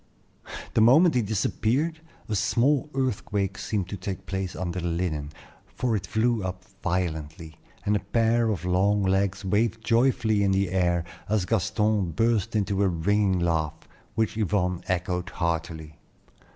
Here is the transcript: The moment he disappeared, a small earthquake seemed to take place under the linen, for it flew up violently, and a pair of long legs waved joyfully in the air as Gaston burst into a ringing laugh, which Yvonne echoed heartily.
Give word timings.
The 0.73 0.81
moment 0.81 1.13
he 1.13 1.21
disappeared, 1.21 1.99
a 2.27 2.33
small 2.33 2.89
earthquake 2.95 3.59
seemed 3.59 3.87
to 3.89 3.97
take 3.97 4.25
place 4.25 4.55
under 4.55 4.79
the 4.81 4.87
linen, 4.87 5.29
for 5.75 5.95
it 5.95 6.07
flew 6.07 6.41
up 6.43 6.65
violently, 6.81 7.59
and 7.85 7.95
a 7.95 7.99
pair 7.99 8.49
of 8.49 8.65
long 8.65 9.03
legs 9.03 9.45
waved 9.45 9.83
joyfully 9.83 10.41
in 10.41 10.53
the 10.53 10.71
air 10.71 11.03
as 11.29 11.45
Gaston 11.45 12.13
burst 12.13 12.55
into 12.55 12.81
a 12.81 12.87
ringing 12.87 13.37
laugh, 13.41 13.75
which 14.15 14.37
Yvonne 14.37 14.81
echoed 14.87 15.29
heartily. 15.29 15.99